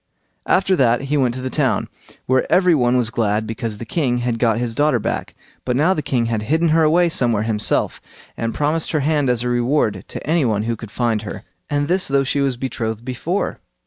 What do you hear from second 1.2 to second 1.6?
to the